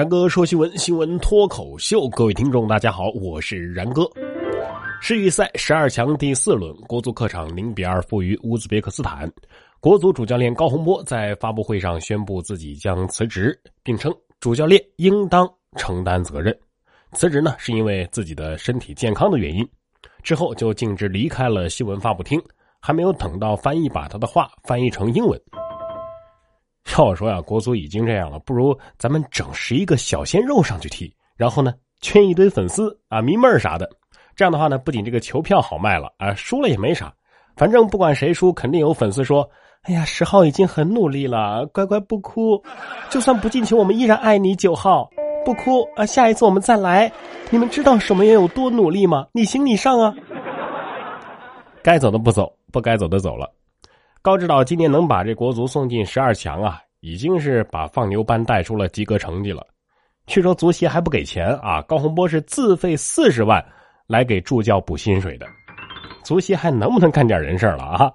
[0.00, 4.10] 然哥说新闻，新闻脱口秀，各位听众大家好，我是然哥。
[4.98, 9.30] 世预赛十二强第四轮，国足客场零比二负于乌兹别克斯坦。
[9.78, 14.10] 国足主教练高洪波在发布会上宣布自己将辞职，并称
[14.40, 16.58] 主教练应当承担责任。
[17.12, 19.68] 辞职呢，是因为自己的身体健康的原因。
[20.22, 22.42] 之后就径直离开了新闻发布厅，
[22.80, 25.38] 还没有等到翻译把他的话翻译成英文。
[26.96, 33.88] 要我说呀，国足已经这样了，不如咱们整十一个小鲜肉上去踢，然后呢圈一堆粉丝啊、迷妹啥的。
[34.34, 37.12] 这样的话呢，不仅这个球票好卖了啊，输了也没啥，
[37.56, 39.48] 反正不管谁输，肯定有粉丝说。
[39.84, 42.62] 哎呀，十号已经很努力了，乖乖不哭，
[43.08, 44.54] 就算不进球，我们依然爱你。
[44.54, 45.08] 九号
[45.42, 47.10] 不哭啊，下一次我们再来。
[47.48, 49.26] 你们知道守门员有多努力吗？
[49.32, 50.14] 你行你上啊！
[51.82, 53.50] 该走的不走，不该走的走了。
[54.22, 59.66] 高指导今年能把这国足送进十二强啊，已经是把放牛班带出了及格成绩了。
[60.26, 63.64] 据说足协还不给钱啊，高洪波是自费四十万
[64.06, 65.46] 来给助教补薪水的。
[66.22, 68.12] 足协还能不能干点人事了啊？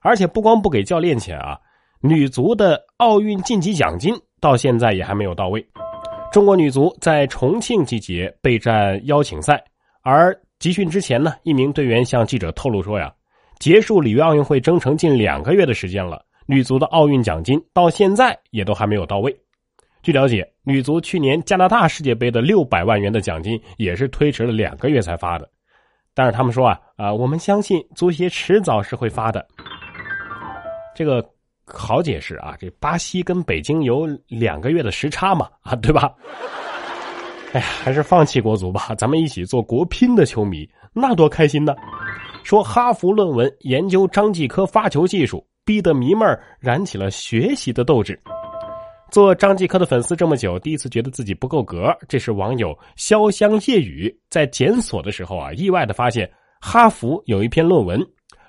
[0.00, 1.58] 而且不光不给教练钱啊，
[2.00, 5.64] 女足的奥运晋级奖金到现在也还没有到位。
[6.32, 9.62] 中国女足在重庆集结备战邀请赛，
[10.00, 13.12] 而集训之前呢，一名队员向记者透露说呀，
[13.58, 19.34] 结束里约奥运会征程近两个月的时间了，女足的奥运奖金到现在也都还没有到位。
[20.02, 25.48] 据了解，女足去年加拿大世界杯的六百万元的奖金也是推迟了两个月才发的。
[26.14, 29.46] 但是他们说啊啊，我们相信足协迟早是会发的。
[30.94, 31.24] 这个
[31.66, 36.14] 好解释啊，这巴西跟北京有两个月的时差嘛，啊，对吧？
[37.52, 41.74] 哎呀，还是放弃国足吧，咱们一起做国乒的球迷，那多开心呢！
[42.46, 48.16] 说哈佛论文研究张继科发球技术，逼得迷妹儿燃起了学习的斗志。
[49.10, 51.92] 做张继科的粉丝这么久，第一次觉得自己不够格。
[52.08, 56.30] 这是网友潇湘夜雨在检索的时候啊，意外的发现
[56.60, 58.00] 哈佛有一篇论文。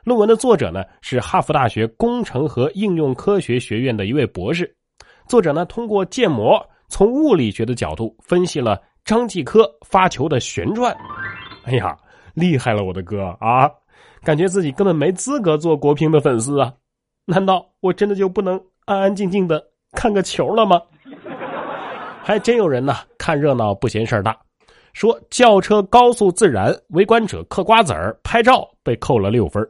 [0.03, 4.71] 论文的作者呢是哈佛大学工程和应用科学学院的一位博士。
[5.27, 10.95] 作者呢通过建模，从物理学的角度分析了张继科发球的旋转。
[11.63, 11.97] 哎呀，
[12.35, 13.67] 厉害了，我的哥啊！
[14.27, 16.73] 感觉自己根本没资格做国乒的粉丝啊！
[17.23, 20.81] 难道我真的就不能安安静静的看个球了吗？
[22.21, 24.37] 还真有人呢，看热闹不嫌事儿大，
[24.91, 29.65] 说轿车高速自燃，围观者嗑瓜子儿拍照被扣了六分。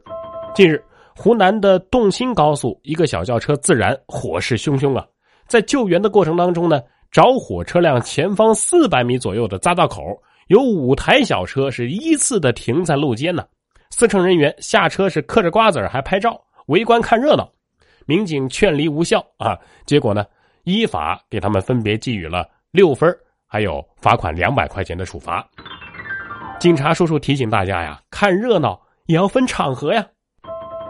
[0.56, 0.82] 近日，
[1.14, 5.06] 湖南的洞新高速一个小轿车自燃，火势汹汹啊！
[5.46, 6.82] 在救援的过程当中呢，
[7.12, 10.02] 着火车辆前方四百米左右的匝道口，
[10.48, 13.44] 有五台小车是依次的停在路肩呢。
[13.90, 17.50] 司乘人员下车是嗑着瓜子还拍照，围观看热闹。
[18.06, 20.24] 民警劝离无效啊，结果呢，
[20.64, 23.14] 依法给他们分别给予了六分，
[23.46, 25.46] 还有罚款两百块钱的处罚。
[26.58, 30.06] 警察叔叔提醒大家呀，看热闹也要分场合呀。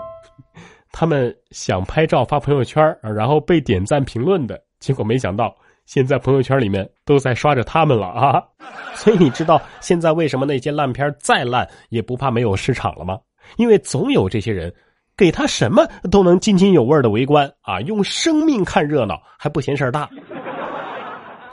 [0.92, 5.54] 他们想拍照发朋友圈然后被点赞评论的结果，没想到
[5.88, 8.44] 现在朋友圈里面都在刷着他们了啊！
[8.94, 13.18] 所以你知道现在为什么那些烂片再烂也不怕没有市场了吗？
[13.56, 14.70] 因为总有这些人，
[15.16, 20.06] 给他什么都能津津有味的围观啊，用生命看热闹还不嫌事儿大。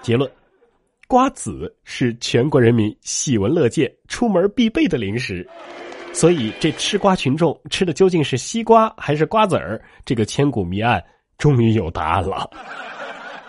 [0.01, 0.29] 结论：
[1.07, 5.47] 瓜子是全国人民喜闻乐见、出门必备的零食。
[6.12, 9.81] 所以，这吃瓜群众吃的究竟是西瓜还是瓜子儿？
[10.03, 11.01] 这个千古谜案
[11.38, 12.50] 终于有答案了。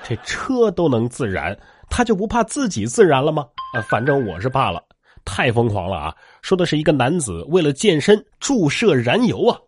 [0.08, 1.56] 这车都能自燃，
[1.90, 3.44] 他就不怕自己自燃了吗？
[3.74, 4.80] 啊，反正我是怕了，
[5.24, 6.14] 太疯狂了啊！
[6.42, 9.58] 说的是一个男子为了健身注射燃油啊。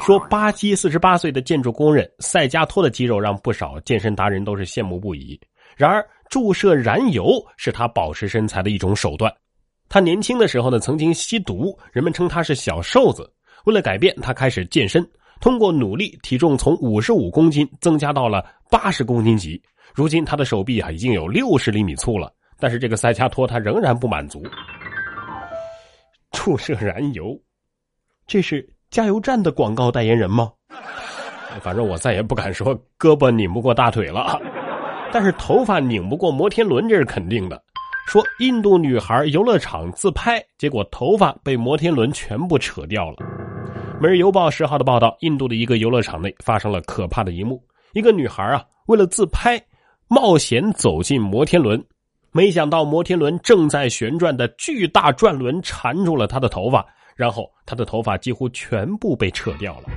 [0.00, 5.38] 说巴西四十八岁的建筑工人塞加托的肌肉让不少健身达人都是羡慕不已。
[5.76, 9.32] 然而，注射燃油是他保持身材的一种手段。
[9.88, 13.28] 他年轻的时候呢，曾经吸毒，人们称他是小瘦子。
[13.64, 15.04] 为了改变，他开始健身，
[15.40, 19.60] 通过努力，体重从五十五公斤增加到了八十公斤级。
[19.94, 22.32] 如今，他的手臂啊已经有六十厘米粗了。
[22.58, 24.42] 但是，这个塞加托他仍然不满足。
[26.32, 27.34] 注射燃油，
[28.26, 30.52] 这是加油站的广告代言人吗？
[31.62, 34.38] 反正我再也不敢说胳膊拧不过大腿了，
[35.10, 37.60] 但是头发拧不过摩天轮，这是肯定的。
[38.06, 43.16] 说印度女孩游乐场自拍，结果头发被摩天轮全部扯掉了。
[44.02, 47.62] 《每日邮报》十号的报道，印度的一个游乐场内发生了可怕的一幕：
[47.92, 49.62] 一个女孩啊，为了自拍，
[50.08, 51.84] 冒险走进摩天轮，
[52.32, 59.90] 没想到摩天轮正在旋转的巨大转轮缠住了她的头发，然后她的头发几乎全部被扯掉了。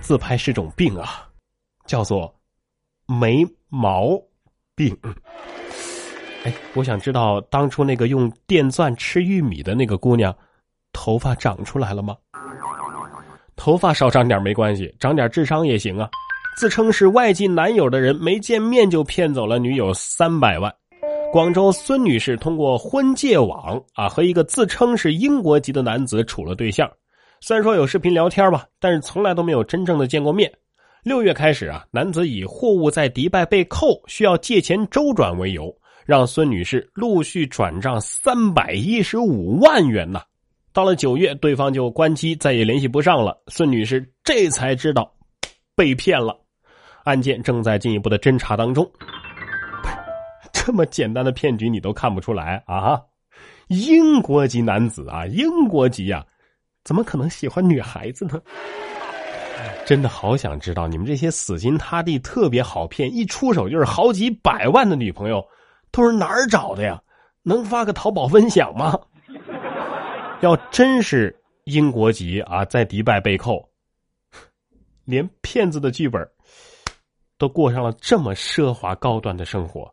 [0.00, 1.28] 自拍是种病啊，
[1.84, 2.34] 叫做
[3.06, 4.18] 没毛。
[4.74, 4.96] 病。
[6.44, 10.34] 哎，我想知道当初那个用电钻吃玉米的那个姑娘，
[10.92, 12.16] 头发长出来了吗？
[13.56, 16.08] 头发少长点没关系，长点智商也行啊。
[16.56, 20.72] 自称是外籍男友的人，没见面就骗走了女友三百万。
[21.32, 26.90] 广州孙女士通过婚介网啊，和一个自称是英国籍的男子处了对象。
[27.40, 30.52] 虽然说有视频聊天吧，但是从来都没有真正的见过面。
[31.02, 40.20] 六月开始啊，男子以货物在迪拜被扣，需要借钱周转为由，让孙女士陆续转账三百一十五万元呐。
[40.72, 43.36] 到了九月，对方就关机，再也联系不上了。
[43.48, 45.12] 孙女士这才知道
[45.74, 46.38] 被骗了，
[47.04, 48.88] 案件正在进一步的侦查当中。
[50.52, 53.00] 这么简单的骗局你都看不出来啊？
[53.68, 56.24] 英国籍男子啊，英国籍呀，
[56.84, 58.40] 怎么可能喜欢女孩子呢？
[59.84, 65.44] 真的好想知道你们这些死心塌地、特别好骗、一出手就是好几百万的女朋友
[65.90, 67.00] 都是哪儿找的呀？
[67.42, 68.98] 能发个淘宝分享吗？
[70.40, 71.34] 要真是
[71.64, 73.68] 英国籍啊，在迪拜被扣，
[75.04, 76.26] 连骗子的剧本
[77.36, 79.92] 都过上了这么奢华高端的生活，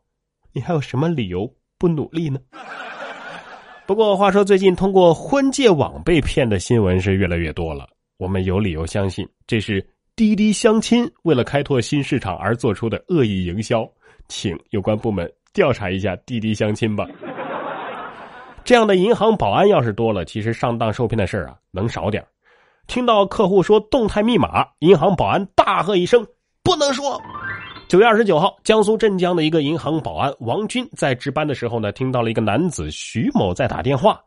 [0.53, 2.39] 你还有什么理由不努力呢？
[3.85, 7.87] 不过话说，最近通过婚介网被骗的新闻是越来越多了。
[8.17, 9.85] 我们有理由相信，这是
[10.15, 13.85] 滴滴相亲为了开拓新市场而做出的恶意营销，
[14.27, 17.05] 请有关部门调查一下滴滴相亲吧。
[18.67, 22.21] 这样的银行保安要是多了，其实上当受骗的事儿啊能少点
[22.85, 26.27] 听到客户说动态密码，银行保安大喝一声
[26.63, 27.17] ：“不能说！”
[27.87, 34.19] 九月二十九号，江苏镇江的一个银行保安王军在值班的时候呢，听到了一个男子徐某在打电话，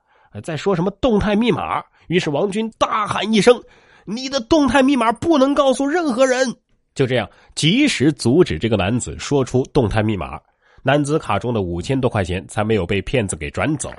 [0.42, 1.84] 在说什么动态密码。
[2.08, 3.62] 于是王军大喊一声
[4.06, 6.48] ：“你的动态密码不能告诉任何人！”
[6.96, 10.40] 就这样，及时阻止这个男子说出动态密码，
[10.82, 13.92] 男子卡中的五千多块钱才没有被骗子给转走。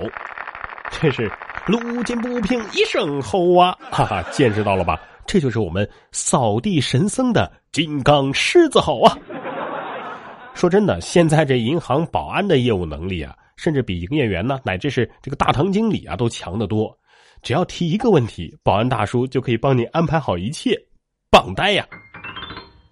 [0.89, 1.31] 这是
[1.67, 3.77] 路见不平一声吼啊！
[3.91, 5.01] 哈哈，见识到了吧？
[5.25, 9.17] 这就是我们扫地神僧的金刚狮子吼啊！
[10.53, 16.93] 说真的，现在这银行保安的业务能力啊，甚至比营业员呢，乃至是这个大堂经理啊，都强得多。
[17.41, 20.77] 只要提一个问题，保安大叔就可以帮你安排好一切，
[21.29, 21.87] 棒呆呀！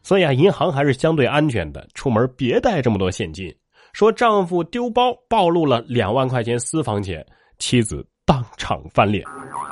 [0.02, 3.54] 所以啊，银行还是相对安全的，出门别带这么多现金。
[3.94, 7.26] 说丈夫丢包暴露了两万块钱私房钱，
[7.58, 9.24] 妻子当场翻脸。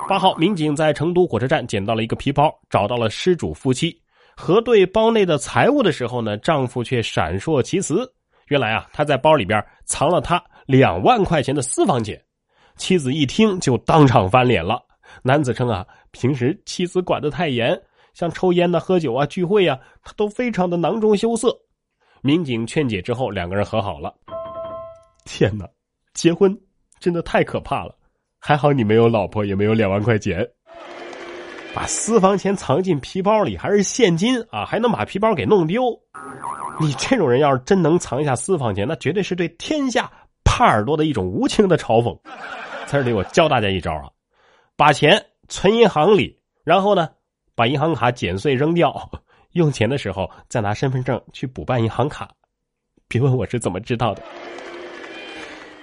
[0.10, 3.96] 八号，民警在成都火车站捡到了一个皮包，找到了失主夫妻，
[4.36, 8.10] 核对包内的财物的时候呢，丈夫却闪烁其词。
[8.48, 12.20] 原来啊，他在包里边藏了他两万块钱的私房钱。
[12.78, 14.82] 妻子一听就当场翻脸了。
[15.24, 17.78] 男子称啊，平时妻子管得太严，
[18.14, 21.54] 像抽烟呐、喝酒啊、聚会啊，他都非常的囊中羞涩。
[22.22, 24.14] 民警劝解之后，两个人和好了。
[25.26, 25.68] 天哪，
[26.14, 26.58] 结婚
[27.00, 27.96] 真的太可怕了！
[28.40, 30.48] 还好你没有老婆，也没有两万块钱。
[31.74, 35.84] 把私房钱藏进皮包里，还是现金啊，还能把皮包给弄丢。
[36.80, 40.12] 你这种人要是真能藏下私房钱，那绝对是对天下
[40.44, 42.18] 耙耳朵的一种无情的嘲讽。
[42.86, 44.10] 在这里，我教大家一招啊，
[44.76, 47.10] 把钱存银行里，然后呢，
[47.54, 49.10] 把银行卡剪碎扔掉，
[49.58, 52.30] 用钱的时候再拿身份证去补办银行卡。
[53.10, 54.24] 别问我是怎么知道的。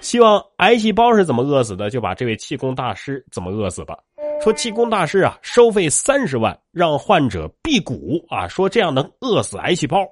[0.01, 3.97] 希望癌细胞是怎么饿死的，就把这位气功大师怎么饿死吧。
[4.41, 10.05] 说气功大师啊，收费三十万让患者辟谷啊，说这样能饿死癌细胞。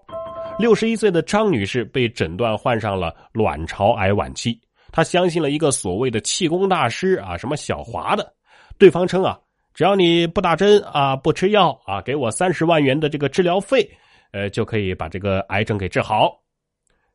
[0.58, 4.60] 六十一岁的张女士被诊断患上了卵巢癌晚期。
[4.92, 8.34] 她相信了一个所谓的气功大师啊，什么小华的，
[8.78, 9.40] 对方称啊，
[9.74, 13.90] 只要你不打针啊，不吃药啊，给我三十万元的这个治疗费，
[14.32, 16.32] 呃，就可以把这个癌症给治好。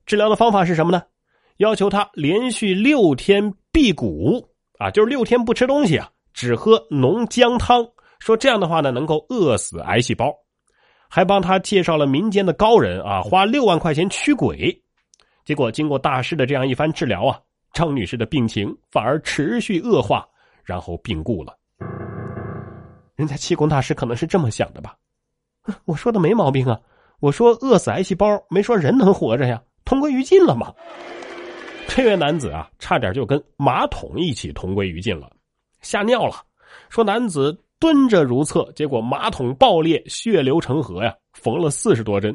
[0.06, 1.02] 治疗的方法是什么呢？
[1.58, 4.44] 要求他连续六天辟谷
[4.78, 7.86] 啊，就是六天不吃东西啊，只喝浓姜汤。
[8.18, 10.34] 说这样的话呢，能够饿死癌细胞，
[11.08, 14.76] 还帮他介绍了民间的高人啊，花六万块钱驱鬼。
[15.44, 17.40] 结果经过大师的这样一番治疗啊。
[17.72, 20.26] 张女士的病情反而持续恶化，
[20.64, 21.56] 然后病故了。
[23.18, 24.94] 人家气功大师可能是这么想的吧？
[25.86, 26.78] 我说的没毛病啊！
[27.18, 30.72] 我说饿死癌细胞，没说人能活着呀，同归于尽了吗？
[31.88, 35.28] 这位男子啊，差点就跟马桶一起同归于尽了，
[35.80, 36.36] 吓尿了。
[36.90, 42.32] 说男子蹲着如厕，结果马桶爆裂，血流成河呀，缝了四十多针。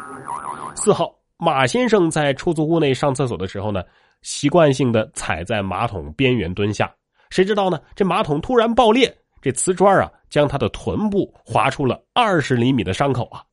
[0.76, 3.82] 四号，马先生在出租屋内上厕所的时候呢。
[4.22, 6.90] 习惯性的踩在马桶边缘蹲下，
[7.30, 7.78] 谁知道呢？
[7.94, 9.14] 这马桶突然爆裂，
[9.44, 13.44] 这瓷砖啊将他的臀部划出了二十厘米的伤口啊！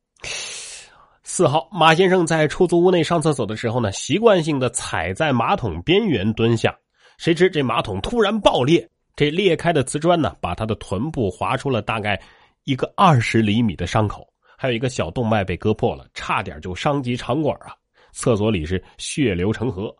[1.21, 6.73] 四号，马先生在出租屋内上厕所的时候呢，习惯性的踩在马桶边缘蹲下，
[7.17, 12.17] 谁知这马桶突然爆裂，这裂开的瓷砖呢，把他的臀部划出了大概
[12.63, 14.25] 一个二十厘米的伤口，
[14.57, 17.75] 还有一个小动脉被割破了，差点就伤及肠管啊！
[18.13, 19.93] 厕所里是血流成河，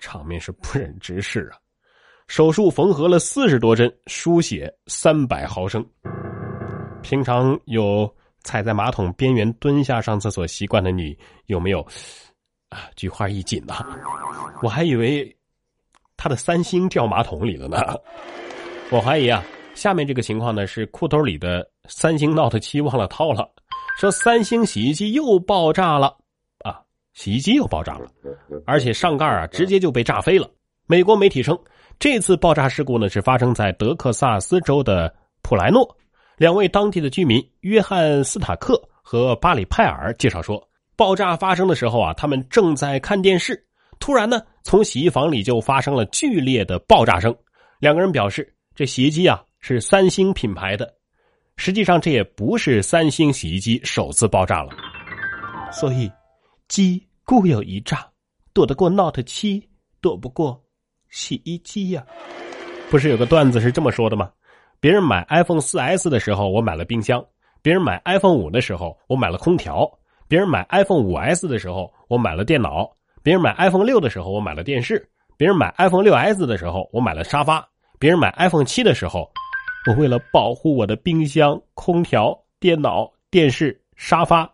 [0.00, 1.58] 场面是不忍直视啊！
[2.28, 5.84] 手术缝合了四十多针，输血三百毫升。
[7.02, 8.12] 平常有。
[8.44, 11.84] 踩在马桶边缘蹲下上厕所习惯的你有没有
[12.68, 12.86] 啊？
[12.94, 13.84] 菊花一紧呐，
[14.62, 15.36] 我还以为
[16.16, 17.76] 他的三星掉马桶里了呢。
[18.92, 23.50] 我怀疑啊，下面这个情况呢是裤兜里的三星 Note 七忘了掏了，
[23.98, 26.16] 说三星洗衣机又爆炸了
[26.60, 26.80] 啊！
[27.14, 28.08] 洗衣机又爆炸了，
[28.64, 30.48] 而且上盖啊直接就被炸飞了。
[30.88, 31.58] 美国媒体称，
[31.98, 35.12] 这次爆炸事故呢是发生在德克萨斯州的
[35.42, 35.84] 普莱诺。
[36.36, 40.62] 两位当地的居民约翰斯塔克和巴里派尔介绍说，
[40.94, 43.60] 爆炸发生的时候啊，他们正在看电视，
[43.98, 47.36] 突然呢，从洗衣房里就发生了剧烈的爆炸声。
[47.80, 50.94] 两个人表示，这洗衣机啊是三星品牌的，
[51.56, 54.70] 实际上这也不是三星洗衣机首次爆炸了。
[55.72, 56.08] 所以，
[56.68, 58.08] 鸡固有一诈，
[58.52, 59.68] 躲得过 Note 七，
[60.00, 60.62] 躲不过
[61.10, 62.04] 洗衣机呀。
[62.90, 64.30] 不是有个段子是这么说的吗？
[64.78, 67.20] 别人买 iPhone 4S 的时候，我买了冰箱；
[67.62, 69.84] 别人买 iPhone 五的时候，我买了空调；
[70.28, 72.84] 别人买 iPhone 5S 的时候，我买了电脑；
[73.22, 74.96] 别人买 iPhone 六的时候，我买了电视；
[75.36, 77.60] 别人买 iPhone 6S 的时候，我买了沙发；
[77.98, 79.28] 别人买 iPhone 七的时候，
[79.88, 84.48] 我为了保护我的冰箱、空调、电脑、电视、沙发，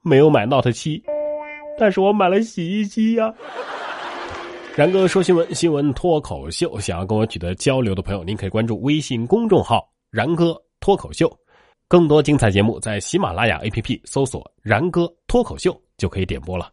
[0.00, 1.02] 没有买 Note 七，
[1.78, 3.34] 但是我买了洗衣机呀。
[4.76, 6.78] 然哥说新闻，新闻脱口秀。
[6.78, 11.34] 想要跟我取得交流的朋友，您可以关注微信公众号“然哥脱口秀”，
[11.88, 16.70] 更多精彩节目在喜马拉雅 APP 搜索“然哥脱口秀”就可以点播了。